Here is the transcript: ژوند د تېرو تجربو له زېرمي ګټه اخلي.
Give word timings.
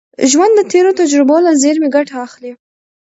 ژوند 0.31 0.53
د 0.55 0.61
تېرو 0.71 0.91
تجربو 0.99 1.35
له 1.45 1.51
زېرمي 1.61 1.89
ګټه 1.95 2.15
اخلي. 2.25 2.51